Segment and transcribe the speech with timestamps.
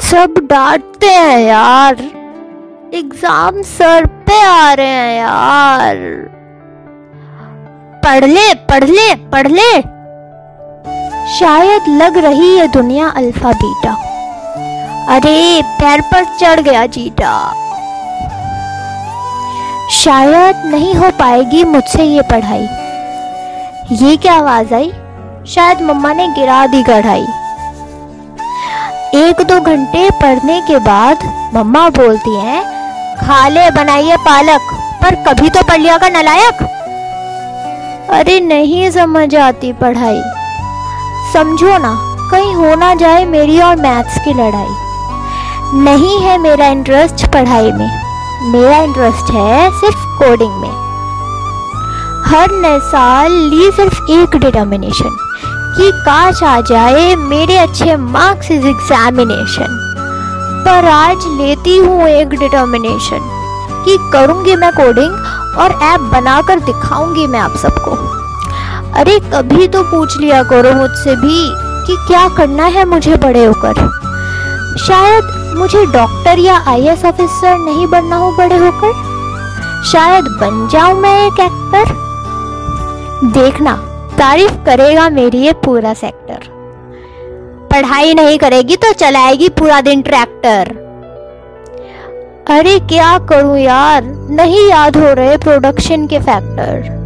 [0.00, 1.94] सब डांटते हैं यार।
[2.94, 5.96] एग्ज़ाम सर पे आ रहे हैं यार।
[8.04, 9.72] पढ़ ले पढ़ ले पढ़ ले।
[11.38, 13.92] शायद लग रही है दुनिया अल्फ़ा, बीटा।
[15.08, 17.54] अरे, पैर पर चढ़ गया जीटा।
[19.90, 22.68] शायद नहीं हो पाएगी मुझसे ये पढ़ाई।
[23.92, 24.92] ये क्या आवाज़ आई?
[25.46, 27.26] शायद मम्मा ने गिरा दी कढ़ाई
[29.14, 31.18] एक दो घंटे पढ़ने के बाद
[31.54, 32.62] मम्मा बोलती हैं,
[33.20, 34.60] खा ले, बनाइए पालक,
[35.02, 36.62] पर कभी तो पढ़ लिया का नलायक?
[38.10, 40.22] अरे नहीं समझ आती पढ़ाई।
[41.32, 41.94] समझो ना,
[42.30, 44.74] कहीं हो ना जाए मेरी और मैथ्स की लड़ाई।
[45.82, 47.90] नहीं है मेरा इंटरेस्ट पढ़ाई में।
[48.52, 50.72] मेरा इंटरेस्ट है सिर्फ़ कोडिंग में।
[52.24, 55.16] हर नए साल ली सिर्फ़ एक डिटर्मिनेशन
[55.76, 59.78] कि काश आ जाए मेरे अच्छे मार्क्स इस एग्जामिनेशन
[60.66, 63.30] पर आज लेती हूँ एक डिटर्मिनेशन
[63.84, 65.12] कि करूँगी मैं कोडिंग
[65.58, 67.90] और ऐप बनाकर दिखाऊँगी मैं आप सबको।
[69.00, 71.38] अरे कभी तो पूछ लिया करो मुझसे भी
[71.86, 73.74] कि क्या करना है मुझे बड़े होकर।
[74.78, 78.92] शायद मुझे डॉक्टर या आईएएस ऑफिसर नहीं बनना हो बड़े होकर।
[79.92, 81.94] शायद बन जाऊँ मैं एक एक्टर
[83.32, 83.74] देखना
[84.18, 86.48] तारीफ़ करेगा मेरी ये पूरा सेक्टर
[87.72, 90.80] पढ़ाई नहीं करेगी तो चलाएगी पूरा दिन ट्रैक्टर
[92.50, 97.00] अरे क्या करूँ यार, नहीं याद हो रहे प्रोडक्शन के फैक्टर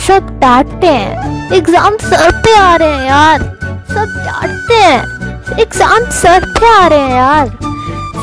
[0.00, 3.42] सब डांटते हैं एग्ज़ाम सर पे आ रहे हैं यार।
[3.90, 7.48] सब डांटते हैं एग्ज़ाम सर पे आ रहे हैं यार।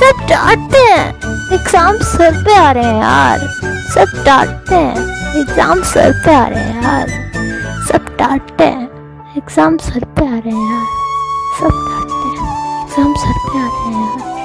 [0.02, 1.08] सब डांटते हैं
[1.54, 3.48] एग्ज़ाम सर पे आ रहे हैं यार।
[3.94, 7.10] सब डांटते हैं। एग्ज़ाम सर पे आ रहे हैं यार।
[7.88, 8.88] सब डांटते हैं।
[9.38, 10.86] एग्ज़ाम सर पे आ रहे हैं यार।
[11.60, 12.48] सब डांटते हैं।
[12.82, 14.37] एग्ज़ाम सर पे आ रहे हैं यार।